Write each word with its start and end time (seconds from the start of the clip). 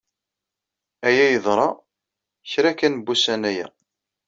Aya 1.07 1.25
yeḍra 1.31 1.67
kra 2.51 2.71
kan 2.79 2.93
n 2.97 3.01
wussan 3.05 3.41
aya. 3.49 3.67